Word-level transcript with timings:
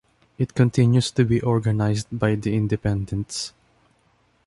It 0.39 0.55
continues 0.55 1.11
to 1.11 1.23
be 1.23 1.41
organized 1.43 2.07
by 2.11 2.33
The 2.33 2.55
Independents. 2.55 3.53